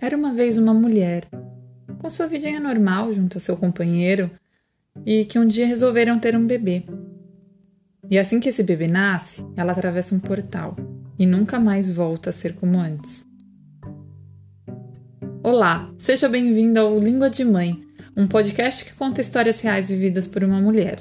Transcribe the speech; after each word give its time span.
Era 0.00 0.16
uma 0.16 0.32
vez 0.32 0.56
uma 0.56 0.72
mulher, 0.72 1.24
com 1.98 2.08
sua 2.08 2.28
vidinha 2.28 2.60
normal 2.60 3.10
junto 3.10 3.36
a 3.36 3.40
seu 3.40 3.56
companheiro, 3.56 4.30
e 5.04 5.24
que 5.24 5.40
um 5.40 5.46
dia 5.46 5.66
resolveram 5.66 6.20
ter 6.20 6.36
um 6.36 6.46
bebê. 6.46 6.84
E 8.08 8.16
assim 8.16 8.38
que 8.38 8.48
esse 8.48 8.62
bebê 8.62 8.86
nasce, 8.86 9.44
ela 9.56 9.72
atravessa 9.72 10.14
um 10.14 10.20
portal 10.20 10.76
e 11.18 11.26
nunca 11.26 11.58
mais 11.58 11.90
volta 11.90 12.30
a 12.30 12.32
ser 12.32 12.54
como 12.54 12.78
antes. 12.78 13.26
Olá, 15.42 15.92
seja 15.98 16.28
bem-vindo 16.28 16.78
ao 16.78 16.96
Língua 17.00 17.28
de 17.28 17.44
Mãe, 17.44 17.80
um 18.16 18.28
podcast 18.28 18.84
que 18.84 18.94
conta 18.94 19.20
histórias 19.20 19.58
reais 19.58 19.88
vividas 19.88 20.28
por 20.28 20.44
uma 20.44 20.60
mulher. 20.60 21.00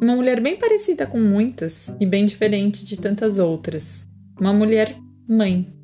Uma 0.00 0.14
mulher 0.14 0.40
bem 0.40 0.56
parecida 0.56 1.04
com 1.04 1.18
muitas 1.18 1.92
e 1.98 2.06
bem 2.06 2.26
diferente 2.26 2.84
de 2.84 2.96
tantas 2.96 3.40
outras. 3.40 4.08
Uma 4.40 4.52
mulher 4.52 4.96
mãe. 5.28 5.79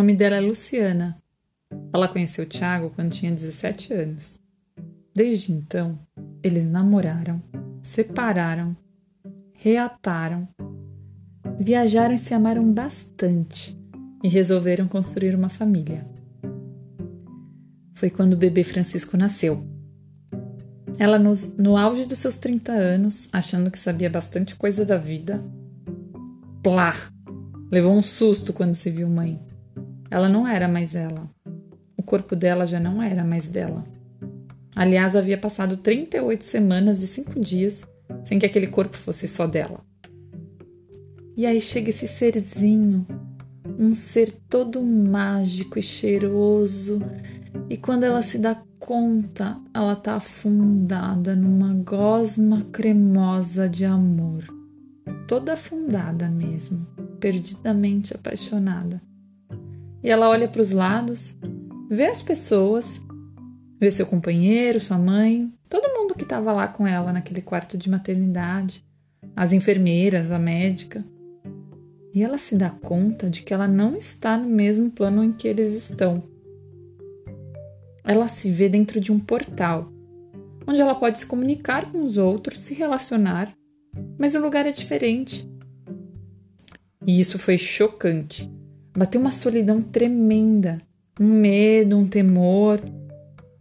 Nome 0.00 0.14
dela 0.14 0.36
é 0.36 0.40
Luciana. 0.40 1.22
Ela 1.92 2.08
conheceu 2.08 2.46
Tiago 2.46 2.88
quando 2.88 3.10
tinha 3.10 3.30
17 3.30 3.92
anos. 3.92 4.40
Desde 5.14 5.52
então, 5.52 5.98
eles 6.42 6.70
namoraram, 6.70 7.42
separaram, 7.82 8.74
reataram, 9.52 10.48
viajaram 11.60 12.14
e 12.14 12.18
se 12.18 12.32
amaram 12.32 12.72
bastante 12.72 13.78
e 14.24 14.28
resolveram 14.28 14.88
construir 14.88 15.34
uma 15.34 15.50
família. 15.50 16.08
Foi 17.92 18.08
quando 18.08 18.32
o 18.32 18.38
bebê 18.38 18.64
Francisco 18.64 19.18
nasceu. 19.18 19.62
Ela, 20.98 21.18
nos, 21.18 21.54
no 21.58 21.76
auge 21.76 22.06
dos 22.06 22.18
seus 22.18 22.38
30 22.38 22.72
anos, 22.72 23.28
achando 23.30 23.70
que 23.70 23.78
sabia 23.78 24.08
bastante 24.08 24.56
coisa 24.56 24.82
da 24.82 24.96
vida, 24.96 25.44
plá! 26.62 26.94
Levou 27.70 27.92
um 27.92 28.02
susto 28.02 28.54
quando 28.54 28.74
se 28.74 28.90
viu 28.90 29.06
mãe. 29.06 29.38
Ela 30.10 30.28
não 30.28 30.46
era 30.46 30.66
mais 30.66 30.94
ela. 30.94 31.30
O 31.96 32.02
corpo 32.02 32.34
dela 32.34 32.66
já 32.66 32.80
não 32.80 33.02
era 33.02 33.24
mais 33.24 33.46
dela. 33.46 33.84
Aliás, 34.74 35.14
havia 35.14 35.38
passado 35.38 35.76
38 35.76 36.44
semanas 36.44 37.00
e 37.02 37.06
5 37.06 37.38
dias 37.40 37.84
sem 38.24 38.38
que 38.38 38.46
aquele 38.46 38.66
corpo 38.66 38.96
fosse 38.96 39.28
só 39.28 39.46
dela. 39.46 39.80
E 41.36 41.46
aí 41.46 41.60
chega 41.60 41.90
esse 41.90 42.06
serzinho, 42.06 43.06
um 43.78 43.94
ser 43.94 44.32
todo 44.48 44.82
mágico 44.82 45.78
e 45.78 45.82
cheiroso, 45.82 47.00
e 47.68 47.76
quando 47.76 48.04
ela 48.04 48.20
se 48.20 48.38
dá 48.38 48.60
conta, 48.78 49.58
ela 49.72 49.92
está 49.92 50.16
afundada 50.16 51.34
numa 51.36 51.72
gosma 51.74 52.62
cremosa 52.72 53.68
de 53.68 53.84
amor. 53.84 54.44
Toda 55.26 55.52
afundada 55.52 56.28
mesmo, 56.28 56.86
perdidamente 57.20 58.14
apaixonada. 58.14 59.00
E 60.02 60.08
ela 60.08 60.28
olha 60.28 60.48
para 60.48 60.62
os 60.62 60.72
lados, 60.72 61.36
vê 61.90 62.06
as 62.06 62.22
pessoas, 62.22 63.04
vê 63.78 63.90
seu 63.90 64.06
companheiro, 64.06 64.80
sua 64.80 64.96
mãe, 64.96 65.52
todo 65.68 65.92
mundo 65.94 66.14
que 66.14 66.22
estava 66.22 66.52
lá 66.52 66.66
com 66.66 66.86
ela 66.86 67.12
naquele 67.12 67.42
quarto 67.42 67.76
de 67.76 67.90
maternidade, 67.90 68.84
as 69.36 69.52
enfermeiras, 69.52 70.30
a 70.30 70.38
médica. 70.38 71.04
E 72.14 72.22
ela 72.22 72.38
se 72.38 72.56
dá 72.56 72.70
conta 72.70 73.28
de 73.28 73.42
que 73.42 73.52
ela 73.52 73.68
não 73.68 73.96
está 73.96 74.36
no 74.36 74.48
mesmo 74.48 74.90
plano 74.90 75.22
em 75.22 75.32
que 75.32 75.46
eles 75.46 75.74
estão. 75.76 76.22
Ela 78.02 78.26
se 78.26 78.50
vê 78.50 78.68
dentro 78.68 79.00
de 79.00 79.12
um 79.12 79.20
portal, 79.20 79.92
onde 80.66 80.80
ela 80.80 80.94
pode 80.94 81.18
se 81.18 81.26
comunicar 81.26 81.92
com 81.92 82.02
os 82.02 82.16
outros, 82.16 82.60
se 82.60 82.74
relacionar, 82.74 83.52
mas 84.18 84.34
o 84.34 84.40
lugar 84.40 84.66
é 84.66 84.72
diferente. 84.72 85.48
E 87.06 87.20
isso 87.20 87.38
foi 87.38 87.58
chocante 87.58 88.50
Bateu 88.96 89.20
uma 89.20 89.32
solidão 89.32 89.80
tremenda, 89.80 90.80
um 91.18 91.26
medo, 91.26 91.96
um 91.96 92.06
temor, 92.06 92.80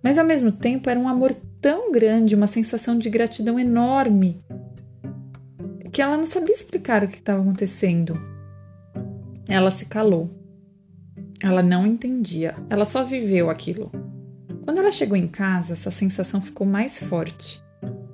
mas 0.02 0.18
ao 0.18 0.26
mesmo 0.26 0.52
tempo 0.52 0.90
era 0.90 1.00
um 1.00 1.08
amor 1.08 1.34
tão 1.62 1.92
grande, 1.92 2.36
uma 2.36 2.48
sensação 2.48 2.98
de 2.98 3.10
gratidão 3.10 3.60
enorme, 3.60 4.42
que 5.92 6.02
ela 6.02 6.18
não 6.18 6.26
sabia 6.26 6.56
explicar 6.56 7.04
o 7.04 7.08
que 7.08 7.18
estava 7.18 7.42
acontecendo. 7.42 8.20
Ela 9.48 9.72
se 9.72 9.86
calou. 9.86 10.30
Ela 11.42 11.64
não 11.64 11.86
entendia, 11.86 12.56
ela 12.70 12.84
só 12.84 13.04
viveu 13.04 13.50
aquilo. 13.50 13.92
Quando 14.66 14.80
ela 14.80 14.92
chegou 14.92 15.16
em 15.16 15.28
casa, 15.28 15.74
essa 15.74 15.90
sensação 15.90 16.42
ficou 16.42 16.68
mais 16.68 17.00
forte. 17.00 17.64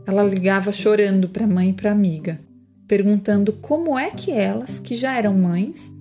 Ela 0.05 0.23
ligava 0.23 0.71
chorando 0.71 1.27
para 1.27 1.45
a 1.45 1.47
mãe 1.47 1.69
e 1.69 1.73
para 1.73 1.89
a 1.89 1.93
amiga, 1.93 2.39
perguntando 2.87 3.51
como 3.53 3.97
é 3.97 4.11
que 4.11 4.31
elas, 4.31 4.79
que 4.79 4.93
já 4.93 5.17
eram 5.17 5.33
mães, 5.33 5.94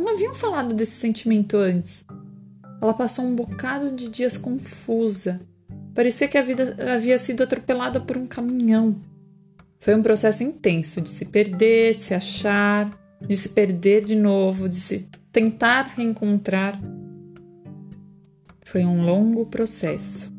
não 0.00 0.12
haviam 0.12 0.34
falado 0.34 0.74
desse 0.74 0.92
sentimento 0.92 1.56
antes. 1.56 2.04
Ela 2.80 2.92
passou 2.92 3.24
um 3.24 3.34
bocado 3.34 3.90
de 3.90 4.08
dias 4.08 4.36
confusa. 4.36 5.40
Parecia 5.94 6.28
que 6.28 6.36
a 6.36 6.42
vida 6.42 6.76
havia 6.94 7.16
sido 7.18 7.42
atropelada 7.42 8.00
por 8.00 8.16
um 8.16 8.26
caminhão. 8.26 8.96
Foi 9.78 9.94
um 9.94 10.02
processo 10.02 10.42
intenso 10.42 11.00
de 11.00 11.08
se 11.08 11.24
perder, 11.24 11.94
se 11.94 12.12
achar, 12.12 12.90
de 13.20 13.36
se 13.36 13.50
perder 13.50 14.04
de 14.04 14.14
novo, 14.14 14.68
de 14.68 14.76
se 14.76 15.08
tentar 15.32 15.82
reencontrar. 15.96 16.78
Foi 18.62 18.84
um 18.84 19.02
longo 19.02 19.46
processo. 19.46 20.35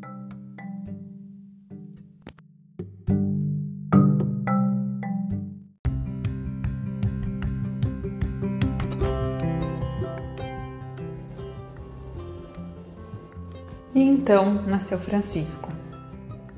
Então 14.28 14.62
nasceu 14.68 15.00
Francisco. 15.00 15.72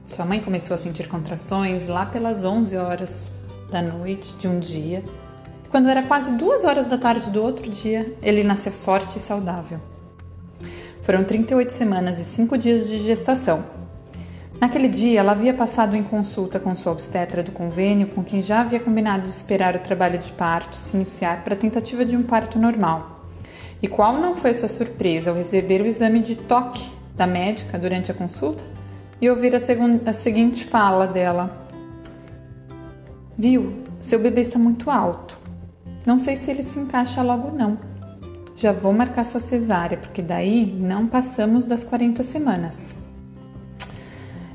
Sua 0.03 0.25
mãe 0.25 0.40
começou 0.40 0.74
a 0.74 0.78
sentir 0.78 1.07
contrações 1.07 1.88
lá 1.88 2.03
pelas 2.03 2.44
11 2.44 2.75
horas 2.75 3.31
da 3.69 3.80
noite 3.80 4.35
de 4.38 4.47
um 4.47 4.57
dia. 4.57 5.03
Quando 5.69 5.88
era 5.88 6.02
quase 6.02 6.34
duas 6.34 6.63
horas 6.63 6.88
da 6.88 6.97
tarde 6.97 7.29
do 7.29 7.44
outro 7.44 7.69
dia, 7.69 8.18
ele 8.24 8.44
nasceu 8.44 8.72
forte 8.72 9.18
e 9.18 9.19
saudável. 9.19 9.79
Foram 11.03 11.24
38 11.24 11.72
semanas 11.72 12.18
e 12.18 12.24
5 12.24 12.58
dias 12.58 12.90
de 12.90 12.97
gestação. 12.97 13.63
Naquele 14.59 14.88
dia, 14.88 15.19
ela 15.19 15.34
havia 15.34 15.53
passado 15.53 15.96
em 15.96 16.02
consulta 16.02 16.59
com 16.59 16.75
sua 16.75 16.94
obstetra 16.94 17.44
do 17.44 17.52
convênio, 17.52 18.08
com 18.08 18.24
quem 18.24 18.41
já 18.41 18.62
havia 18.62 18.79
combinado 18.79 19.25
de 19.25 19.29
esperar 19.29 19.75
o 19.75 19.79
trabalho 19.79 20.18
de 20.18 20.31
parto 20.31 20.75
se 20.75 20.96
iniciar 20.96 21.44
para 21.44 21.53
a 21.53 21.58
tentativa 21.58 22.03
de 22.03 22.18
um 22.18 22.24
parto 22.24 22.58
normal. 22.58 23.28
E 23.79 23.88
qual 23.88 24.13
não 24.19 24.34
foi 24.34 24.56
sua 24.56 24.68
surpresa 24.68 25.29
ao 25.29 25.38
receber 25.38 25.81
o 25.81 25.85
exame 25.85 26.19
de 26.19 26.35
toque 26.35 26.97
da 27.19 27.28
médica 27.28 27.78
durante 27.78 28.09
a 28.09 28.16
consulta 28.16 28.63
e 29.22 29.30
ouvir 29.30 29.53
a, 29.53 29.59
segunda, 29.59 30.09
a 30.09 30.13
seguinte 30.13 30.63
fala 30.63 31.06
dela: 31.06 31.68
Viu, 33.38 33.84
seu 34.00 34.19
bebê 34.19 34.41
está 34.41 34.57
muito 34.57 34.90
alto. 34.90 35.38
Não 36.06 36.18
sei 36.18 36.35
se 36.38 36.50
ele 36.50 36.63
se 36.63 36.79
encaixa 36.79 37.22
logo, 37.22 37.52
não. 37.52 37.78
Já 38.56 38.72
vou 38.72 38.94
marcar 38.94 39.25
sua 39.25 39.41
cesárea, 39.41 39.97
porque 39.97 40.22
daí 40.22 40.66
não 40.66 41.08
passamos 41.08 41.66
das 41.66 41.84
40 41.84 42.24
semanas. 42.24 42.96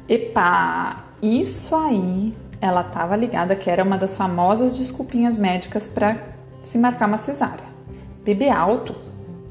Epa, 0.09 1.05
isso 1.23 1.77
aí 1.77 2.35
ela 2.61 2.81
estava 2.81 3.15
ligada 3.15 3.55
que 3.55 3.69
era 3.69 3.85
uma 3.85 3.99
das 3.99 4.17
famosas 4.17 4.77
desculpinhas 4.77 5.39
médicas 5.39 5.87
para 5.87 6.19
se 6.61 6.79
marcar 6.79 7.09
uma 7.09 7.19
cesárea. 7.19 7.67
Bebê 8.25 8.49
alto, 8.49 8.95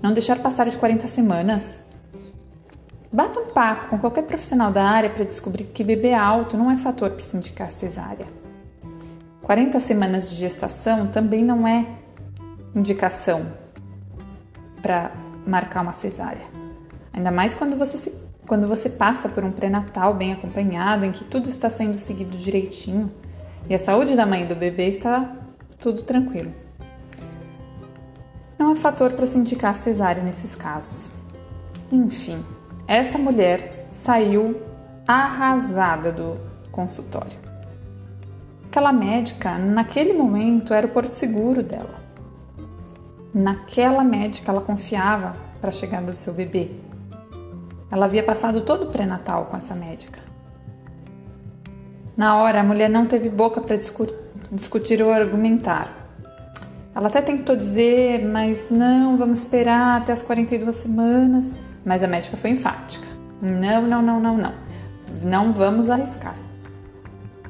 não 0.02 0.14
deixar 0.14 0.40
passar 0.40 0.68
de 0.68 0.78
40 0.78 1.08
semanas. 1.08 1.83
Bata 3.14 3.40
um 3.40 3.46
papo 3.46 3.90
com 3.90 4.00
qualquer 4.00 4.24
profissional 4.24 4.72
da 4.72 4.84
área 4.84 5.08
para 5.08 5.24
descobrir 5.24 5.66
que 5.66 5.84
bebê 5.84 6.16
alto 6.16 6.58
não 6.58 6.72
é 6.72 6.78
fator 6.78 7.12
para 7.12 7.20
se 7.20 7.38
indicar 7.38 7.72
cesárea. 7.72 8.26
40 9.44 9.80
semanas 9.80 10.32
de 10.32 10.36
gestação 10.36 11.06
também 11.06 11.46
não 11.46 11.68
é 11.68 11.86
indicação 12.76 13.54
para 14.82 15.12
marcar 15.46 15.82
uma 15.82 15.92
cesárea. 15.92 16.42
Ainda 17.14 17.30
mais 17.30 17.54
quando 17.54 17.78
você, 17.78 18.00
se, 18.00 18.20
quando 18.48 18.66
você 18.66 18.90
passa 18.90 19.30
por 19.30 19.44
um 19.44 19.52
pré-natal 19.52 20.16
bem 20.16 20.34
acompanhado, 20.34 21.06
em 21.06 21.12
que 21.12 21.24
tudo 21.24 21.48
está 21.48 21.70
sendo 21.70 21.96
seguido 21.96 22.36
direitinho 22.36 23.12
e 23.70 23.76
a 23.76 23.80
saúde 23.80 24.16
da 24.16 24.26
mãe 24.26 24.42
e 24.42 24.48
do 24.48 24.56
bebê 24.56 24.88
está 24.88 25.36
tudo 25.80 26.02
tranquilo. 26.02 26.52
Não 28.58 28.72
é 28.72 28.76
fator 28.76 29.14
para 29.14 29.28
se 29.28 29.38
indicar 29.38 29.76
cesárea 29.76 30.24
nesses 30.24 30.56
casos. 30.56 31.12
Enfim, 31.92 32.44
essa 32.94 33.18
mulher 33.18 33.88
saiu 33.92 34.62
arrasada 35.08 36.12
do 36.12 36.40
consultório. 36.72 37.38
Aquela 38.68 38.94
médica, 38.94 39.58
naquele 39.58 40.14
momento, 40.14 40.74
era 40.74 40.88
o 40.88 40.90
porto 40.90 41.12
seguro 41.12 41.62
dela. 41.62 42.02
Naquela 43.34 44.04
médica 44.04 44.52
ela 44.52 44.62
confiava 44.62 45.36
para 45.60 45.70
a 45.70 45.74
chegada 45.74 46.08
do 46.08 46.16
seu 46.16 46.34
bebê. 46.34 46.72
Ela 47.92 48.06
havia 48.06 48.24
passado 48.24 48.62
todo 48.62 48.86
o 48.86 48.92
pré-natal 48.92 49.46
com 49.46 49.58
essa 49.58 49.76
médica. 49.76 50.20
Na 52.16 52.38
hora, 52.38 52.62
a 52.62 52.64
mulher 52.64 52.90
não 52.90 53.06
teve 53.06 53.30
boca 53.30 53.60
para 53.60 53.76
discutir 54.52 55.02
ou 55.02 55.12
argumentar. 55.12 56.04
Ela 56.96 57.08
até 57.08 57.22
tentou 57.22 57.56
dizer, 57.56 58.24
mas 58.24 58.70
não, 58.70 59.18
vamos 59.18 59.40
esperar 59.40 60.02
até 60.02 60.12
as 60.12 60.22
42 60.22 60.76
semanas. 60.76 61.56
Mas 61.86 62.04
a 62.04 62.08
médica 62.08 62.38
foi 62.38 62.52
enfática. 62.52 63.08
Não, 63.42 63.82
não, 63.82 64.02
não, 64.02 64.20
não, 64.20 64.38
não. 64.38 64.54
Não 65.22 65.54
vamos 65.54 65.90
arriscar. 65.90 66.36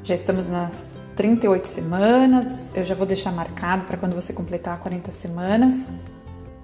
Já 0.03 0.15
estamos 0.15 0.50
nas 0.50 0.97
38 1.15 1.65
semanas, 1.68 2.75
eu 2.75 2.83
já 2.83 2.95
vou 2.95 3.06
deixar 3.06 3.31
marcado 3.31 3.85
para 3.85 3.97
quando 3.97 4.13
você 4.13 4.33
completar 4.33 4.80
40 4.80 5.12
semanas, 5.12 5.91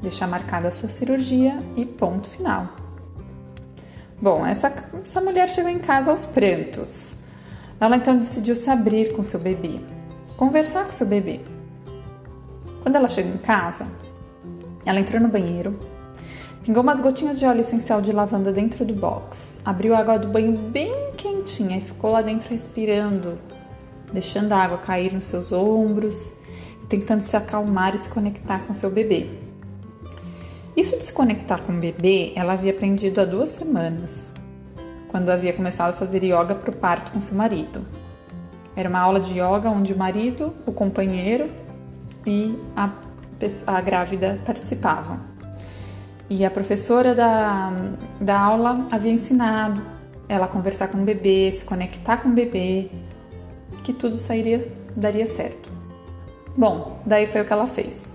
deixar 0.02 0.28
marcada 0.28 0.68
a 0.68 0.72
sua 0.72 0.90
cirurgia 0.90 1.60
e 1.76 1.86
ponto 1.86 2.28
final. 2.30 2.68
Bom, 4.22 4.46
essa, 4.46 4.74
essa 5.02 5.22
mulher 5.22 5.48
chegou 5.48 5.72
em 5.72 5.80
casa 5.80 6.12
aos 6.12 6.26
prantos. 6.26 7.16
Ela 7.80 7.96
então 7.96 8.18
decidiu 8.18 8.56
se 8.56 8.70
abrir 8.70 9.14
com 9.14 9.24
seu 9.24 9.40
bebê, 9.40 9.80
conversar 10.36 10.84
com 10.84 10.92
seu 10.92 11.08
bebê. 11.08 11.40
Quando 12.82 12.96
ela 12.98 13.08
chegou 13.08 13.34
em 13.34 13.38
casa, 13.38 13.88
ela 14.86 15.00
entrou 15.00 15.22
no 15.22 15.30
banheiro, 15.30 15.80
pingou 16.70 16.84
umas 16.84 17.02
gotinhas 17.02 17.40
de 17.40 17.48
óleo 17.48 17.62
essencial 17.62 18.00
de 18.00 18.12
lavanda 18.12 18.54
dentro 18.54 18.86
do 18.86 18.94
box, 18.94 19.60
abriu 19.66 19.96
a 19.96 19.98
água 20.02 20.20
do 20.20 20.28
banho 20.28 20.56
bem 20.56 20.94
quentinha 21.18 21.80
e 21.80 21.82
ficou 21.82 22.12
lá 22.12 22.22
dentro 22.22 22.48
respirando, 22.52 23.40
deixando 24.14 24.54
a 24.54 24.58
água 24.58 24.78
cair 24.78 25.12
nos 25.12 25.24
seus 25.24 25.52
ombros 25.52 26.32
tentando 26.88 27.22
se 27.22 27.36
acalmar 27.36 27.96
e 27.96 27.98
se 27.98 28.08
conectar 28.08 28.60
com 28.68 28.74
seu 28.76 28.92
bebê. 28.92 29.32
Isso 30.78 30.96
de 30.96 31.04
se 31.04 31.12
conectar 31.12 31.58
com 31.62 31.74
o 31.74 31.80
bebê, 31.80 32.34
ela 32.36 32.54
havia 32.54 32.70
aprendido 32.70 33.20
há 33.20 33.26
duas 33.26 33.50
semanas 33.50 34.32
quando 35.08 35.32
havia 35.32 35.54
começado 35.54 35.90
a 35.90 35.98
fazer 35.98 36.24
yoga 36.24 36.54
para 36.54 36.70
o 36.70 36.76
parto 36.76 37.12
com 37.12 37.20
seu 37.20 37.36
marido. 37.36 37.84
Era 38.76 38.88
uma 38.88 39.00
aula 39.00 39.20
de 39.20 39.40
yoga 39.40 39.72
onde 39.72 39.92
o 39.92 39.98
marido, 39.98 40.54
o 40.68 40.72
companheiro 40.72 41.48
e 42.28 42.56
a, 42.76 42.92
a 43.66 43.82
grávida 43.82 44.40
participavam. 44.46 45.39
E 46.30 46.46
a 46.46 46.52
professora 46.52 47.16
da, 47.16 47.74
da 48.22 48.40
aula 48.40 48.86
havia 48.92 49.12
ensinado 49.12 49.82
ela 50.28 50.46
a 50.46 50.48
conversar 50.48 50.90
com 50.90 51.00
o 51.00 51.04
bebê, 51.04 51.52
se 51.52 51.66
conectar 51.66 52.18
com 52.18 52.30
o 52.30 52.32
bebê, 52.32 52.92
que 53.84 53.92
tudo 53.92 54.16
sairia, 54.16 54.72
daria 54.96 55.26
certo. 55.26 55.72
Bom, 56.56 57.00
daí 57.04 57.26
foi 57.26 57.42
o 57.42 57.46
que 57.46 57.52
ela 57.52 57.66
fez. 57.66 58.12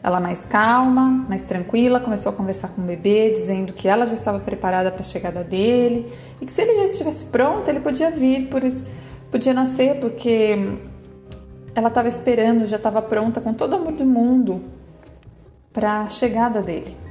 Ela 0.00 0.20
mais 0.20 0.44
calma, 0.44 1.26
mais 1.28 1.42
tranquila, 1.42 1.98
começou 1.98 2.30
a 2.30 2.34
conversar 2.34 2.68
com 2.68 2.82
o 2.82 2.84
bebê, 2.84 3.30
dizendo 3.30 3.72
que 3.72 3.88
ela 3.88 4.06
já 4.06 4.14
estava 4.14 4.38
preparada 4.38 4.90
para 4.90 5.00
a 5.00 5.04
chegada 5.04 5.42
dele 5.42 6.10
e 6.40 6.46
que 6.46 6.52
se 6.52 6.62
ele 6.62 6.76
já 6.76 6.84
estivesse 6.84 7.26
pronto, 7.26 7.68
ele 7.68 7.80
podia 7.80 8.10
vir, 8.10 8.48
por 8.48 8.62
podia 9.30 9.52
nascer, 9.52 9.98
porque 9.98 10.56
ela 11.74 11.88
estava 11.88 12.08
esperando, 12.08 12.64
já 12.66 12.76
estava 12.76 13.02
pronta 13.02 13.40
com 13.40 13.52
todo 13.52 13.72
o 13.72 13.76
amor 13.76 13.92
do 13.92 14.04
mundo 14.04 14.62
para 15.72 16.02
a 16.02 16.08
chegada 16.08 16.62
dele. 16.62 17.09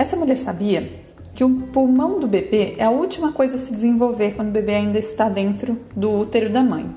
Essa 0.00 0.16
mulher 0.16 0.38
sabia 0.38 0.90
que 1.34 1.44
o 1.44 1.60
pulmão 1.66 2.18
do 2.18 2.26
bebê 2.26 2.74
é 2.78 2.84
a 2.84 2.90
última 2.90 3.32
coisa 3.32 3.56
a 3.56 3.58
se 3.58 3.70
desenvolver 3.70 4.34
quando 4.34 4.48
o 4.48 4.50
bebê 4.50 4.76
ainda 4.76 4.98
está 4.98 5.28
dentro 5.28 5.78
do 5.94 6.10
útero 6.10 6.48
da 6.48 6.62
mãe. 6.62 6.88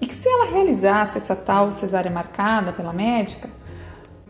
E 0.00 0.06
que 0.06 0.14
se 0.14 0.28
ela 0.28 0.48
realizasse 0.48 1.18
essa 1.18 1.34
tal 1.34 1.72
cesárea 1.72 2.08
marcada 2.08 2.72
pela 2.72 2.92
médica, 2.92 3.50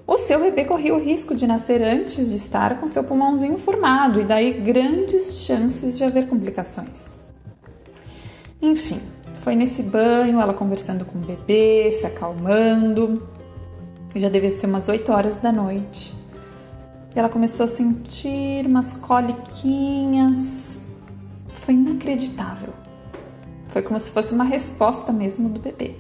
o 0.07 0.17
seu 0.17 0.41
bebê 0.41 0.65
corria 0.65 0.95
o 0.95 0.99
risco 0.99 1.35
de 1.35 1.47
nascer 1.47 1.83
antes 1.83 2.31
de 2.31 2.37
estar 2.37 2.81
com 2.81 2.89
seu 2.89 3.05
pulmãozinho 3.05 3.59
formado 3.59 4.19
e 4.19 4.25
daí 4.25 4.55
grandes 4.55 5.45
chances 5.45 5.99
de 5.99 6.03
haver 6.03 6.27
complicações. 6.27 7.21
Enfim, 8.63 9.03
foi 9.35 9.55
nesse 9.55 9.83
banho, 9.83 10.41
ela 10.41 10.55
conversando 10.55 11.05
com 11.05 11.19
o 11.19 11.21
bebê, 11.21 11.93
se 11.93 12.07
acalmando. 12.07 13.29
Já 14.17 14.31
devia 14.31 14.51
ser 14.51 14.69
umas 14.69 14.89
8 14.89 15.13
horas 15.13 15.37
da 15.37 15.53
noite. 15.53 16.22
E 17.15 17.19
ela 17.19 17.29
começou 17.29 17.65
a 17.65 17.69
sentir 17.69 18.67
umas 18.67 18.93
coliquinhas. 18.93 20.81
Foi 21.55 21.75
inacreditável. 21.75 22.73
Foi 23.69 23.83
como 23.83 23.99
se 23.99 24.11
fosse 24.11 24.35
uma 24.35 24.45
resposta 24.45 25.13
mesmo 25.13 25.49
do 25.49 25.61
bebê. 25.61 25.97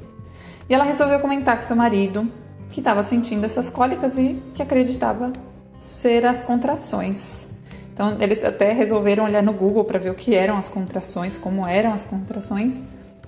E 0.69 0.75
ela 0.75 0.85
resolveu 0.85 1.21
comentar 1.21 1.57
com 1.57 1.63
seu 1.63 1.77
marido 1.77 2.31
que 2.71 2.81
estava 2.81 3.03
sentindo 3.03 3.45
essas 3.45 3.69
cólicas 3.69 4.17
e 4.17 4.43
que 4.55 4.63
acreditava 4.63 5.33
ser 5.81 6.25
as 6.25 6.41
contrações. 6.43 7.49
Então, 7.93 8.17
eles 8.21 8.43
até 8.43 8.73
resolveram 8.73 9.25
olhar 9.25 9.43
no 9.43 9.53
Google 9.53 9.85
para 9.85 9.99
ver 9.99 10.11
o 10.11 10.15
que 10.15 10.35
eram 10.35 10.57
as 10.57 10.71
contrações, 10.71 11.37
como 11.37 11.67
eram 11.67 11.93
as 11.93 12.07
contrações. 12.07 12.83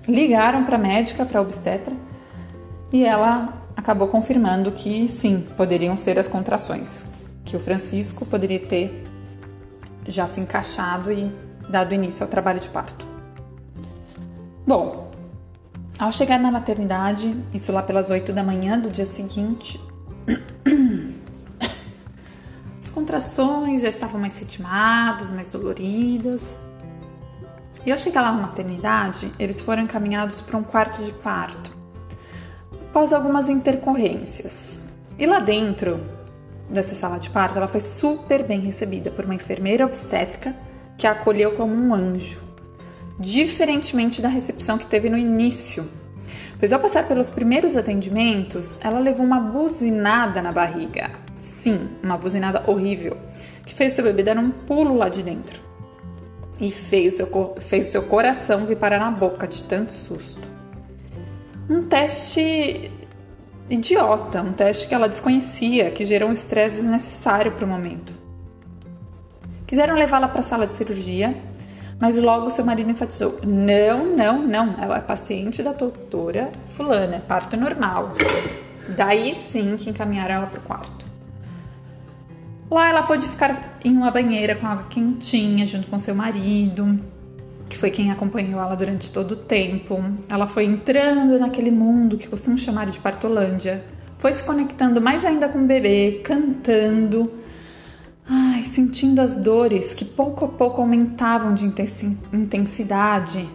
Ligaram 0.09 0.65
para 0.65 0.77
a 0.77 0.79
médica, 0.79 1.25
para 1.27 1.39
a 1.39 1.43
obstetra, 1.43 1.95
e 2.93 3.05
ela 3.05 3.63
acabou 3.77 4.09
confirmando 4.09 4.71
que 4.71 5.09
sim, 5.09 5.47
poderiam 5.57 5.97
ser 5.97 6.19
as 6.19 6.29
contrações, 6.29 7.09
que 7.45 7.57
o 7.57 7.61
Francisco 7.61 8.25
poderia 8.25 8.61
ter 8.61 9.05
já 10.07 10.27
se 10.27 10.41
encaixado 10.41 11.13
e 11.13 11.33
dado 11.69 11.95
início 11.95 12.25
ao 12.25 12.31
trabalho 12.31 12.61
de 12.61 12.69
parto. 12.69 13.07
Bom, 14.67 15.13
ao 15.99 16.11
chegar 16.11 16.39
na 16.39 16.51
maternidade, 16.51 17.37
isso 17.53 17.73
lá 17.73 17.83
pelas 17.83 18.11
8 18.11 18.33
da 18.33 18.43
manhã 18.43 18.79
do 18.79 18.91
dia 18.91 19.07
seguinte, 19.07 19.81
as 22.81 22.91
contrações 22.91 23.83
já 23.83 23.89
estavam 23.89 24.21
mais 24.21 24.39
ritmadas, 24.39 25.31
mais 25.31 25.49
doloridas. 25.49 26.59
E 27.87 27.93
ao 27.93 27.99
chegar 27.99 28.23
lá 28.23 28.33
na 28.33 28.43
maternidade, 28.43 29.31
eles 29.39 29.61
foram 29.61 29.83
encaminhados 29.83 30.41
para 30.41 30.57
um 30.57 30.63
quarto 30.63 31.03
de 31.03 31.13
parto, 31.13 31.71
após 32.89 33.13
algumas 33.13 33.51
intercorrências. 33.51 34.79
E 35.19 35.27
lá 35.27 35.39
dentro 35.39 36.01
dessa 36.75 36.95
sala 36.95 37.19
de 37.19 37.31
parto, 37.31 37.57
ela 37.57 37.69
foi 37.69 37.81
super 37.81 38.43
bem 38.43 38.61
recebida 38.61 39.11
por 39.11 39.25
uma 39.25 39.35
enfermeira 39.35 39.87
obstétrica 39.87 40.55
que 40.99 41.07
a 41.07 41.13
acolheu 41.13 41.53
como 41.53 41.75
um 41.75 41.95
anjo 41.95 42.45
diferentemente 43.19 44.21
da 44.21 44.29
recepção 44.29 44.79
que 44.79 44.87
teve 44.87 45.09
no 45.09 45.17
início. 45.17 45.89
Pois 46.59 46.73
ao 46.73 46.81
passar 46.81 47.07
pelos 47.07 47.31
primeiros 47.31 47.77
atendimentos, 47.77 48.79
ela 48.83 48.99
levou 48.99 49.25
uma 49.25 49.41
buzinada 49.41 50.41
na 50.41 50.53
barriga. 50.53 51.11
Sim, 51.37 51.89
uma 52.03 52.17
buzinada 52.17 52.63
horrível, 52.67 53.17
que 53.67 53.75
fez 53.75 53.93
seu 53.93 54.05
bebê 54.05 54.23
dar 54.23 54.39
um 54.39 54.51
pulo 54.51 54.97
lá 54.97 55.09
de 55.09 55.23
dentro. 55.23 55.63
E 56.61 56.71
fez 56.71 57.15
seu, 57.15 57.55
fez 57.59 57.87
seu 57.87 58.03
coração 58.05 58.67
vir 58.67 58.77
parar 58.77 59.01
na 59.01 59.11
boca 59.11 59.47
de 59.47 59.63
tanto 59.63 59.93
susto. 59.93 60.47
Um 61.69 61.83
teste 61.85 62.91
idiota, 63.69 64.43
um 64.43 64.53
teste 64.53 64.89
que 64.89 64.95
ela 64.95 65.09
desconhecia, 65.09 65.91
que 65.91 66.05
gerou 66.05 66.29
um 66.29 66.33
estresse 66.33 66.77
desnecessário 66.77 67.53
para 67.53 67.65
o 67.65 67.69
momento. 67.69 68.15
Quiseram 69.67 69.95
levá-la 69.95 70.29
para 70.29 70.41
a 70.41 70.45
sala 70.45 70.67
de 70.67 70.75
cirurgia, 70.75 71.37
mas 71.99 72.19
logo 72.19 72.51
seu 72.51 72.65
marido 72.65 72.91
enfatizou: 72.91 73.41
não, 73.47 74.05
não, 74.05 74.47
não, 74.47 74.75
ela 74.81 74.99
é 74.99 75.01
paciente 75.01 75.63
da 75.63 75.73
doutora 75.73 76.53
Fulana, 76.65 77.21
parto 77.27 77.57
normal. 77.57 78.11
Daí 78.97 79.33
sim 79.33 79.77
que 79.77 79.91
encaminharam 79.91 80.35
ela 80.35 80.47
para 80.47 80.61
o 80.61 80.63
quarto. 80.63 81.05
Lá 82.71 82.89
ela 82.89 83.03
pôde 83.03 83.27
ficar 83.27 83.79
em 83.85 83.97
uma 83.97 84.11
banheira 84.11 84.55
com 84.55 84.67
água 84.67 84.87
quentinha 84.91 85.65
junto 85.65 85.87
com 85.87 85.99
seu 85.99 86.15
marido, 86.15 86.99
foi 87.85 87.91
quem 87.91 88.11
acompanhou 88.11 88.59
ela 88.59 88.75
durante 88.75 89.11
todo 89.11 89.33
o 89.33 89.37
tempo. 89.37 90.03
Ela 90.27 90.47
foi 90.47 90.65
entrando 90.65 91.39
naquele 91.39 91.71
mundo 91.71 92.17
que 92.17 92.27
costumo 92.27 92.59
chamar 92.59 92.87
de 92.87 92.99
partolândia, 92.99 93.85
foi 94.17 94.33
se 94.33 94.43
conectando 94.43 95.03
mais 95.03 95.23
ainda 95.23 95.51
com 95.51 95.59
o 95.59 95.67
bebê, 95.67 96.23
cantando 96.25 97.31
Ai, 98.27 98.63
sentindo 98.63 99.21
as 99.21 99.37
dores 99.37 99.93
que 99.93 100.03
pouco 100.03 100.47
a 100.47 100.49
pouco 100.49 100.81
aumentavam 100.81 101.53
de 101.53 101.67
intensidade, 102.33 103.47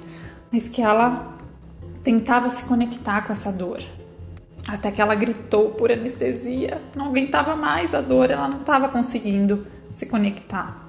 mas 0.52 0.68
que 0.68 0.84
ela 0.84 1.36
tentava 2.04 2.52
se 2.52 2.66
conectar 2.66 3.26
com 3.26 3.34
essa 3.34 3.52
dor. 3.52 3.82
Até 4.68 4.92
que 4.92 5.02
ela 5.02 5.16
gritou 5.16 5.72
por 5.72 5.92
anestesia, 5.92 6.80
não 6.96 7.08
aguentava 7.08 7.56
mais 7.56 7.96
a 7.96 8.02
dor, 8.02 8.30
ela 8.30 8.48
não 8.48 8.60
estava 8.60 8.90
conseguindo 8.90 9.66
se 9.90 10.06
conectar. 10.06 10.86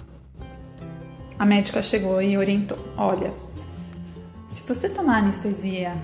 A 1.40 1.46
médica 1.46 1.80
chegou 1.80 2.20
e 2.20 2.36
orientou: 2.36 2.76
Olha, 2.98 3.32
se 4.50 4.62
você 4.62 4.90
tomar 4.90 5.20
anestesia 5.20 5.96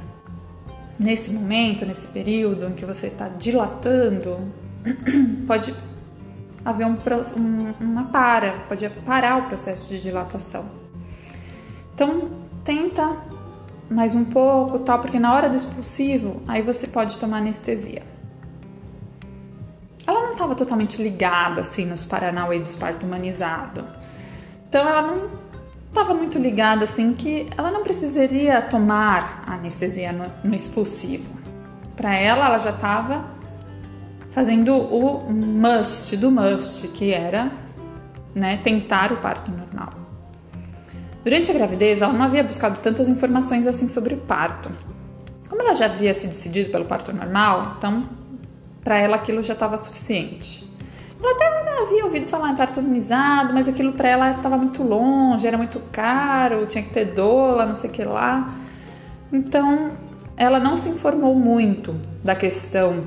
nesse 0.98 1.30
momento, 1.30 1.84
nesse 1.84 2.06
período 2.06 2.66
em 2.66 2.72
que 2.72 2.86
você 2.86 3.08
está 3.08 3.28
dilatando, 3.28 4.50
pode 5.46 5.74
haver 6.64 6.86
um, 6.86 6.96
um, 7.36 7.74
uma 7.78 8.04
para, 8.04 8.52
pode 8.66 8.88
parar 9.04 9.36
o 9.36 9.42
processo 9.42 9.86
de 9.88 10.00
dilatação. 10.00 10.64
Então, 11.92 12.30
tenta 12.64 13.18
mais 13.90 14.14
um 14.14 14.24
pouco, 14.24 14.78
tal, 14.78 15.00
porque 15.00 15.18
na 15.18 15.34
hora 15.34 15.50
do 15.50 15.56
expulsivo, 15.56 16.40
aí 16.48 16.62
você 16.62 16.88
pode 16.88 17.18
tomar 17.18 17.38
anestesia. 17.38 18.02
Ela 20.06 20.22
não 20.22 20.30
estava 20.30 20.54
totalmente 20.54 21.02
ligada 21.02 21.60
assim 21.60 21.84
nos 21.84 22.04
Paranauê 22.04 22.58
dos 22.58 22.74
parto 22.74 23.04
humanizado. 23.04 23.95
Então 24.68 24.86
ela 24.86 25.02
não 25.02 25.30
estava 25.88 26.12
muito 26.14 26.38
ligada 26.38 26.84
assim 26.84 27.14
que 27.14 27.48
ela 27.56 27.70
não 27.70 27.82
precisaria 27.82 28.60
tomar 28.62 29.42
anestesia 29.46 30.12
no, 30.12 30.30
no 30.44 30.54
expulsivo. 30.54 31.34
Para 31.96 32.14
ela, 32.14 32.46
ela 32.46 32.58
já 32.58 32.70
estava 32.70 33.24
fazendo 34.30 34.76
o 34.76 35.32
must 35.32 36.14
do 36.18 36.30
must, 36.30 36.88
que 36.88 37.12
era 37.12 37.50
né, 38.34 38.58
tentar 38.58 39.10
o 39.10 39.16
parto 39.16 39.50
normal. 39.50 39.94
Durante 41.24 41.50
a 41.50 41.54
gravidez, 41.54 42.02
ela 42.02 42.12
não 42.12 42.22
havia 42.22 42.44
buscado 42.44 42.78
tantas 42.80 43.08
informações 43.08 43.66
assim 43.66 43.88
sobre 43.88 44.14
o 44.14 44.18
parto. 44.18 44.70
Como 45.48 45.62
ela 45.62 45.74
já 45.74 45.86
havia 45.86 46.12
se 46.12 46.26
decidido 46.26 46.70
pelo 46.70 46.84
parto 46.84 47.12
normal, 47.14 47.76
então 47.78 48.04
para 48.84 48.98
ela 48.98 49.16
aquilo 49.16 49.42
já 49.42 49.54
estava 49.54 49.78
suficiente. 49.78 50.65
Ela 51.20 51.32
até 51.32 51.46
havia 51.82 52.04
ouvido 52.04 52.26
falar 52.26 52.50
em 52.50 52.56
parto 52.56 52.80
humanizado, 52.80 53.52
mas 53.54 53.68
aquilo 53.68 53.92
para 53.92 54.08
ela 54.08 54.30
estava 54.32 54.56
muito 54.56 54.82
longe, 54.82 55.46
era 55.46 55.56
muito 55.56 55.80
caro, 55.92 56.66
tinha 56.66 56.82
que 56.82 56.90
ter 56.90 57.06
doula, 57.06 57.64
não 57.64 57.74
sei 57.74 57.90
o 57.90 57.92
que 57.92 58.04
lá. 58.04 58.54
Então, 59.32 59.92
ela 60.36 60.58
não 60.58 60.76
se 60.76 60.88
informou 60.88 61.34
muito 61.34 61.94
da 62.22 62.34
questão 62.34 63.06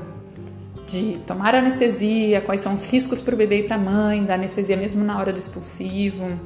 de 0.88 1.20
tomar 1.28 1.54
anestesia, 1.54 2.42
quais 2.42 2.62
são 2.62 2.74
os 2.74 2.84
riscos 2.84 3.22
para 3.22 3.36
o 3.36 3.38
bebê 3.38 3.60
e 3.60 3.64
para 3.64 3.76
a 3.76 3.80
mãe, 3.80 4.24
da 4.24 4.34
anestesia 4.34 4.76
mesmo 4.76 5.04
na 5.04 5.20
hora 5.20 5.32
do 5.32 5.38
expulsivo, 5.38 6.40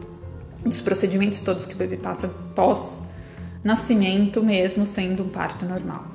dos 0.65 0.81
procedimentos 0.81 1.39
todos 1.41 1.65
que 1.65 1.73
o 1.73 1.77
bebê 1.77 1.95
passa 1.97 2.27
pós 2.53 3.01
nascimento, 3.63 4.43
mesmo 4.43 4.85
sendo 4.85 5.23
um 5.23 5.29
parto 5.29 5.65
normal. 5.65 6.05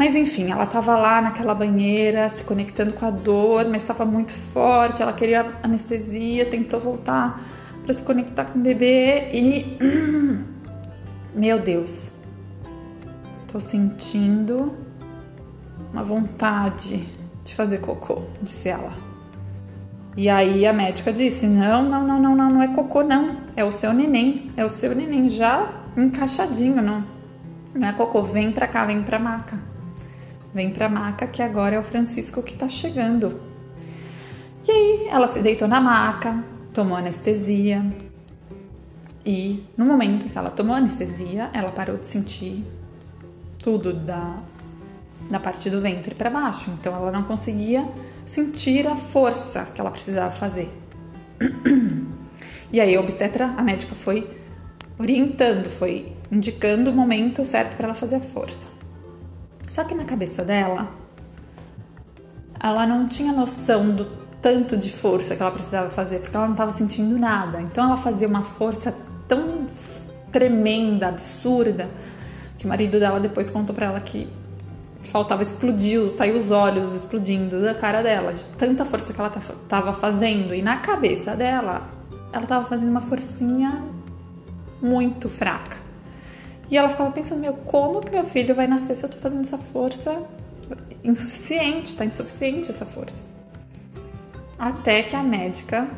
Mas 0.00 0.16
enfim, 0.16 0.50
ela 0.50 0.64
estava 0.64 0.96
lá 0.96 1.20
naquela 1.20 1.54
banheira, 1.54 2.26
se 2.30 2.42
conectando 2.42 2.94
com 2.94 3.04
a 3.04 3.10
dor, 3.10 3.66
mas 3.66 3.82
estava 3.82 4.02
muito 4.02 4.32
forte, 4.32 5.02
ela 5.02 5.12
queria 5.12 5.52
anestesia, 5.62 6.48
tentou 6.48 6.80
voltar 6.80 7.38
para 7.84 7.92
se 7.92 8.02
conectar 8.02 8.46
com 8.46 8.58
o 8.58 8.62
bebê 8.62 9.28
e. 9.30 9.76
Meu 11.36 11.62
Deus, 11.62 12.12
tô 13.52 13.60
sentindo 13.60 14.74
uma 15.92 16.02
vontade 16.02 17.06
de 17.44 17.54
fazer 17.54 17.82
cocô, 17.82 18.22
disse 18.40 18.70
ela. 18.70 18.92
E 20.16 20.30
aí 20.30 20.66
a 20.66 20.72
médica 20.72 21.12
disse: 21.12 21.46
Não, 21.46 21.82
não, 21.82 22.06
não, 22.06 22.18
não, 22.18 22.34
não, 22.34 22.48
não 22.48 22.62
é 22.62 22.68
cocô, 22.68 23.02
não. 23.02 23.36
É 23.54 23.62
o 23.62 23.70
seu 23.70 23.92
neném. 23.92 24.50
É 24.56 24.64
o 24.64 24.68
seu 24.70 24.94
neném 24.94 25.28
já 25.28 25.70
encaixadinho, 25.94 26.80
não. 26.80 27.04
Não 27.74 27.86
é 27.86 27.92
cocô, 27.92 28.22
vem 28.22 28.50
pra 28.50 28.66
cá, 28.66 28.86
vem 28.86 29.02
pra 29.02 29.18
maca. 29.18 29.69
Vem 30.52 30.70
pra 30.70 30.88
maca 30.88 31.26
que 31.26 31.42
agora 31.42 31.76
é 31.76 31.78
o 31.78 31.82
Francisco 31.82 32.42
que 32.42 32.56
tá 32.56 32.68
chegando. 32.68 33.40
E 34.66 34.70
aí 34.70 35.08
ela 35.08 35.26
se 35.26 35.40
deitou 35.40 35.68
na 35.68 35.80
maca, 35.80 36.44
tomou 36.72 36.96
anestesia. 36.96 37.84
E 39.24 39.64
no 39.76 39.84
momento 39.84 40.28
que 40.28 40.36
ela 40.36 40.50
tomou 40.50 40.74
anestesia, 40.74 41.50
ela 41.52 41.70
parou 41.70 41.96
de 41.96 42.08
sentir 42.08 42.64
tudo 43.62 43.92
da, 43.92 44.38
da 45.30 45.38
parte 45.38 45.70
do 45.70 45.80
ventre 45.80 46.14
para 46.14 46.30
baixo. 46.30 46.70
Então 46.78 46.94
ela 46.94 47.12
não 47.12 47.22
conseguia 47.22 47.86
sentir 48.26 48.86
a 48.86 48.96
força 48.96 49.66
que 49.74 49.80
ela 49.80 49.90
precisava 49.90 50.30
fazer. 50.30 50.68
E 52.72 52.80
aí 52.80 52.94
a 52.94 53.00
obstetra, 53.00 53.46
a 53.56 53.62
médica 53.62 53.96
foi 53.96 54.30
orientando, 54.96 55.68
foi 55.68 56.12
indicando 56.30 56.90
o 56.90 56.92
momento 56.92 57.44
certo 57.44 57.76
para 57.76 57.86
ela 57.86 57.94
fazer 57.94 58.16
a 58.16 58.20
força. 58.20 58.79
Só 59.70 59.84
que 59.84 59.94
na 59.94 60.04
cabeça 60.04 60.42
dela, 60.42 60.88
ela 62.58 62.84
não 62.84 63.06
tinha 63.06 63.32
noção 63.32 63.94
do 63.94 64.04
tanto 64.42 64.76
de 64.76 64.90
força 64.90 65.36
que 65.36 65.42
ela 65.42 65.52
precisava 65.52 65.88
fazer, 65.90 66.18
porque 66.18 66.36
ela 66.36 66.46
não 66.46 66.54
estava 66.54 66.72
sentindo 66.72 67.16
nada. 67.16 67.60
Então 67.60 67.84
ela 67.84 67.96
fazia 67.96 68.26
uma 68.26 68.42
força 68.42 68.92
tão 69.28 69.68
tremenda, 70.32 71.06
absurda, 71.06 71.88
que 72.58 72.64
o 72.64 72.68
marido 72.68 72.98
dela 72.98 73.20
depois 73.20 73.48
contou 73.48 73.72
para 73.72 73.86
ela 73.86 74.00
que 74.00 74.28
faltava 75.04 75.40
explodir, 75.40 76.10
saiu 76.10 76.36
os 76.36 76.50
olhos 76.50 76.92
explodindo 76.92 77.62
da 77.62 77.72
cara 77.72 78.02
dela, 78.02 78.32
de 78.32 78.44
tanta 78.46 78.84
força 78.84 79.12
que 79.12 79.20
ela 79.20 79.30
estava 79.30 79.94
fazendo. 79.94 80.52
E 80.52 80.62
na 80.62 80.78
cabeça 80.78 81.36
dela, 81.36 81.88
ela 82.32 82.42
estava 82.42 82.64
fazendo 82.64 82.90
uma 82.90 83.02
forcinha 83.02 83.84
muito 84.82 85.28
fraca. 85.28 85.79
E 86.70 86.78
ela 86.78 86.88
ficava 86.88 87.10
pensando, 87.10 87.40
meu, 87.40 87.54
como 87.54 88.00
que 88.00 88.10
meu 88.10 88.22
filho 88.22 88.54
vai 88.54 88.66
nascer 88.66 88.94
se 88.94 89.04
eu 89.04 89.10
tô 89.10 89.16
fazendo 89.16 89.40
essa 89.40 89.58
força 89.58 90.22
insuficiente, 91.02 91.96
tá 91.96 92.04
insuficiente 92.04 92.70
essa 92.70 92.86
força. 92.86 93.24
Até 94.56 95.02
que 95.02 95.16
a 95.16 95.22
médica 95.22 95.88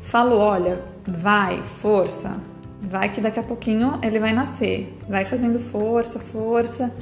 falou, 0.00 0.40
olha, 0.40 0.82
vai, 1.06 1.64
força, 1.64 2.36
vai 2.82 3.08
que 3.08 3.20
daqui 3.22 3.40
a 3.40 3.42
pouquinho 3.42 3.98
ele 4.02 4.18
vai 4.18 4.34
nascer. 4.34 4.98
Vai 5.08 5.24
fazendo 5.24 5.58
força, 5.58 6.18
força. 6.18 6.92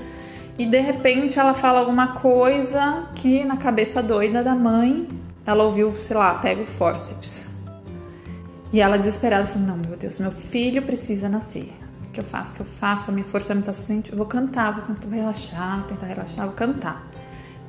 E 0.57 0.67
de 0.67 0.79
repente 0.79 1.39
ela 1.39 1.53
fala 1.53 1.81
alguma 1.81 2.13
coisa 2.13 3.09
que 3.15 3.45
na 3.45 3.57
cabeça 3.57 4.01
doida 4.03 4.45
da 4.45 4.55
mãe, 4.55 5.09
ela 5.45 5.65
ouviu, 5.65 5.95
sei 5.97 6.17
lá, 6.17 6.35
pega 6.37 6.63
o 6.63 6.67
forceps. 6.67 7.49
E 8.73 8.81
ela 8.81 8.97
desesperada 8.97 9.47
falou: 9.47 9.69
Não, 9.69 9.77
meu 9.77 9.97
Deus, 9.97 10.19
meu 10.19 10.31
filho 10.31 10.83
precisa 10.83 11.29
nascer 11.29 11.86
que 12.17 12.21
eu 12.21 12.25
faço, 12.25 12.55
que 12.55 12.61
eu 12.61 12.67
faço, 12.67 13.11
a 13.11 13.15
minha 13.15 13.27
força 13.27 13.53
não 13.53 13.61
está 13.61 13.75
suficiente, 13.75 14.11
eu 14.11 14.17
vou 14.17 14.27
cantar, 14.27 14.73
vou 14.73 15.11
relaxar, 15.11 15.85
tentar 15.87 16.07
relaxar, 16.07 16.47
vou 16.47 16.55
cantar. 16.55 17.07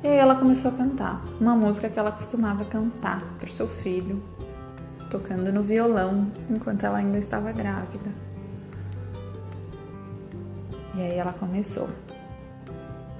E 0.02 0.06
aí 0.06 0.16
ela 0.16 0.34
começou 0.34 0.70
a 0.70 0.74
cantar 0.74 1.22
uma 1.38 1.54
música 1.54 1.90
que 1.90 1.98
ela 1.98 2.10
costumava 2.10 2.64
cantar 2.64 3.22
para 3.38 3.46
o 3.46 3.50
seu 3.50 3.68
filho, 3.68 4.22
tocando 5.10 5.52
no 5.52 5.62
violão 5.62 6.32
enquanto 6.48 6.84
ela 6.84 6.98
ainda 6.98 7.18
estava 7.18 7.52
grávida. 7.52 8.10
E 10.94 11.02
aí 11.02 11.18
ela 11.18 11.32
começou. 11.32 11.90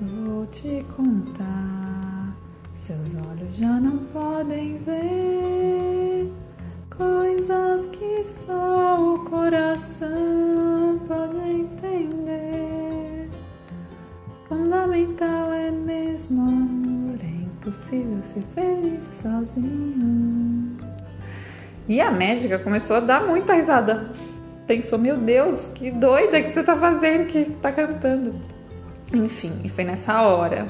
Vou 0.01 0.47
te 0.47 0.83
contar, 0.97 2.35
seus 2.75 3.15
olhos 3.15 3.57
já 3.57 3.79
não 3.81 3.99
podem 3.99 4.79
ver 4.79 5.88
coisas 6.99 7.87
que 7.87 8.25
só 8.25 9.01
o 9.01 9.25
coração 9.25 11.01
pode 11.07 11.39
entender. 11.49 13.31
Fundamental 14.49 15.53
é 15.53 15.71
mesmo 15.71 16.43
amor, 16.43 17.19
é 17.23 17.43
impossível 17.45 18.21
ser 18.23 18.43
feliz 18.55 19.05
sozinho. 19.05 20.77
E 21.89 22.01
a 22.01 22.11
médica 22.11 22.59
começou 22.59 22.97
a 22.97 23.01
dar 23.01 23.25
muita 23.27 23.55
risada. 23.55 24.11
Pensou, 24.67 24.99
meu 24.99 25.17
Deus, 25.17 25.67
que 25.67 25.91
doida 25.91 26.43
que 26.43 26.51
você 26.51 26.63
tá 26.63 26.77
fazendo, 26.77 27.27
que 27.27 27.45
tá 27.63 27.73
cantando. 27.73 28.35
Enfim, 29.15 29.61
e 29.65 29.69
foi 29.69 29.85
nessa 29.85 30.21
hora 30.21 30.67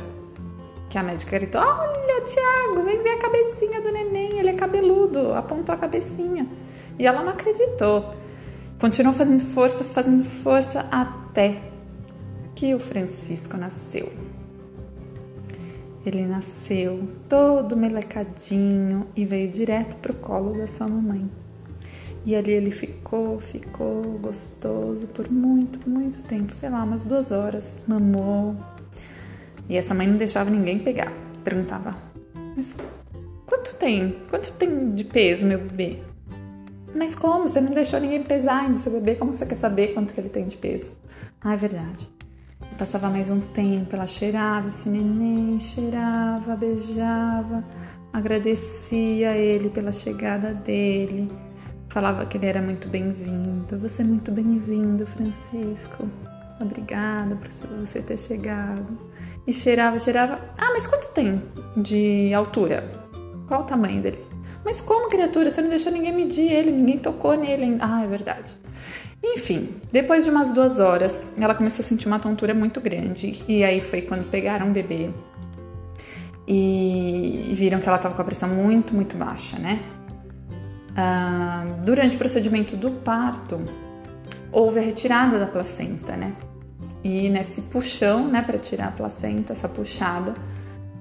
que 0.89 0.97
a 0.97 1.03
médica 1.03 1.37
gritou: 1.39 1.61
Olha, 1.61 2.08
Tiago, 2.23 2.83
vem 2.85 3.03
ver 3.03 3.11
a 3.11 3.19
cabecinha 3.19 3.81
do 3.81 3.91
neném, 3.91 4.39
ele 4.39 4.51
é 4.51 4.55
cabeludo. 4.55 5.33
Apontou 5.35 5.75
a 5.75 5.79
cabecinha. 5.79 6.47
E 6.99 7.07
ela 7.07 7.23
não 7.23 7.31
acreditou. 7.31 8.15
Continuou 8.81 9.15
fazendo 9.15 9.43
força, 9.43 9.85
fazendo 9.85 10.23
força 10.23 10.87
até 10.91 11.63
que 12.55 12.75
o 12.75 12.81
Francisco 12.81 13.57
nasceu. 13.57 14.13
Ele 16.07 16.27
nasceu 16.27 17.07
todo 17.29 17.77
melecadinho 17.77 19.07
e 19.15 19.25
veio 19.25 19.51
direto 19.51 19.97
pro 19.97 20.15
colo 20.15 20.57
da 20.57 20.67
sua 20.67 20.89
mamãe. 20.89 21.29
E 22.25 22.35
ali 22.35 22.53
ele 22.53 22.71
ficou, 22.71 23.39
ficou 23.39 24.03
gostoso 24.19 25.07
por 25.09 25.31
muito, 25.31 25.89
muito 25.89 26.23
tempo, 26.23 26.55
sei 26.55 26.71
lá, 26.71 26.83
umas 26.83 27.05
duas 27.05 27.31
horas. 27.31 27.83
Mamou, 27.87 28.57
e 29.69 29.77
essa 29.77 29.95
mãe 29.95 30.07
não 30.07 30.17
deixava 30.17 30.51
ninguém 30.51 30.79
pegar. 30.79 31.13
Perguntava: 31.45 31.95
Mas 32.59 32.77
quanto 33.47 33.77
tem? 33.77 34.17
Quanto 34.29 34.53
tem 34.55 34.91
de 34.91 35.05
peso, 35.05 35.47
meu 35.47 35.61
bebê? 35.61 36.01
Mas 36.93 37.15
como? 37.15 37.47
Você 37.47 37.61
não 37.61 37.71
deixou 37.71 38.01
ninguém 38.01 38.25
pesar 38.25 38.63
ainda 38.63 38.77
seu 38.77 38.91
bebê? 38.91 39.15
Como 39.15 39.33
você 39.33 39.47
quer 39.47 39.55
saber 39.55 39.95
quanto 39.95 40.13
que 40.13 40.19
ele 40.19 40.29
tem 40.29 40.45
de 40.45 40.57
peso? 40.57 40.91
Ah, 41.41 41.55
é 41.55 41.57
verdade. 41.57 42.11
E 42.61 42.75
passava 42.75 43.09
mais 43.11 43.31
um 43.31 43.39
tempo, 43.39 43.95
ela 43.95 44.09
cheirava 44.09 44.67
esse 44.67 44.89
neném, 44.89 45.61
cheirava, 45.61 46.57
beijava, 46.57 47.65
agradecia 48.13 49.37
ele 49.37 49.71
pela 49.71 49.93
chegada 49.93 50.53
dele, 50.53 51.31
falava 51.89 52.27
que 52.27 52.39
ele 52.39 52.47
era 52.47 52.61
muito 52.61 52.89
bem-vindo. 52.89 53.79
Você 53.79 54.03
é 54.03 54.05
muito 54.05 54.33
bem-vindo, 54.33 55.07
Francisco. 55.07 56.09
Obrigada 56.61 57.37
por 57.37 57.49
você 57.49 58.03
ter 58.03 58.19
chegado. 58.19 58.99
E 59.47 59.53
cheirava, 59.53 59.99
cheirava. 59.99 60.41
Ah, 60.59 60.71
mas 60.73 60.87
quanto 60.87 61.09
tem 61.13 61.41
de 61.77 62.35
altura? 62.35 62.91
Qual 63.47 63.63
o 63.63 63.65
tamanho 63.65 64.03
dele? 64.03 64.19
Mas 64.65 64.81
como, 64.81 65.09
criatura? 65.09 65.49
Você 65.49 65.63
não 65.63 65.71
deixou 65.71 65.93
ninguém 65.93 66.15
medir 66.15 66.51
ele, 66.53 66.71
ninguém 66.71 66.99
tocou 66.99 67.35
nele. 67.35 67.79
Ah, 67.81 68.03
é 68.03 68.07
verdade. 68.07 68.59
Enfim, 69.23 69.77
depois 69.91 70.25
de 70.25 70.31
umas 70.31 70.53
duas 70.53 70.79
horas, 70.79 71.33
ela 71.41 71.55
começou 71.55 71.83
a 71.83 71.87
sentir 71.87 72.07
uma 72.07 72.19
tontura 72.19 72.55
muito 72.55 72.81
grande. 72.81 73.43
E 73.49 73.65
aí 73.65 73.81
foi 73.81 74.03
quando 74.03 74.29
pegaram 74.31 74.69
o 74.69 74.73
bebê 74.73 75.11
e 76.47 77.53
viram 77.55 77.81
que 77.81 77.89
ela 77.89 77.97
estava 77.97 78.15
com 78.15 78.23
a 78.23 78.25
pressão 78.25 78.49
muito, 78.49 78.95
muito 78.95 79.17
baixa, 79.17 79.59
né? 79.59 79.81
Ah, 80.97 81.65
durante 81.85 82.17
o 82.17 82.19
procedimento 82.19 82.77
do 82.77 82.91
parto, 82.91 83.61
houve 84.51 84.79
a 84.79 84.83
retirada 84.83 85.39
da 85.39 85.47
placenta, 85.47 86.17
né? 86.17 86.35
E 87.03 87.29
nesse 87.29 87.63
puxão, 87.63 88.29
né, 88.29 88.43
para 88.43 88.59
tirar 88.59 88.89
a 88.89 88.93
placenta, 88.93 89.53
essa 89.53 89.69
puxada, 89.69 90.35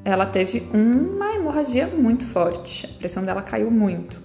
ela 0.05 0.25
teve 0.25 0.67
uma 0.73 1.35
hemorragia 1.35 1.87
muito 1.87 2.23
forte. 2.23 2.85
A 2.85 2.99
pressão 2.99 3.23
dela 3.23 3.41
caiu 3.41 3.71
muito. 3.71 4.21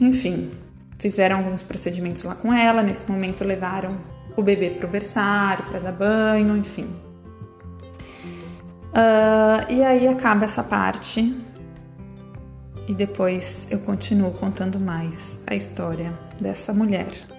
Enfim, 0.00 0.50
fizeram 0.98 1.38
alguns 1.38 1.62
procedimentos 1.62 2.24
lá 2.24 2.34
com 2.34 2.52
ela. 2.52 2.82
Nesse 2.82 3.10
momento, 3.10 3.44
levaram 3.44 3.96
o 4.36 4.42
bebê 4.42 4.70
para 4.70 4.86
o 4.86 4.90
berçário, 4.90 5.64
para 5.66 5.80
dar 5.80 5.92
banho, 5.92 6.56
enfim. 6.56 6.88
Uh, 8.92 9.72
e 9.72 9.82
aí 9.82 10.06
acaba 10.06 10.44
essa 10.44 10.62
parte 10.62 11.34
e 12.86 12.94
depois 12.94 13.66
eu 13.70 13.78
continuo 13.78 14.32
contando 14.32 14.78
mais 14.78 15.38
a 15.46 15.54
história 15.54 16.12
dessa 16.38 16.74
mulher. 16.74 17.31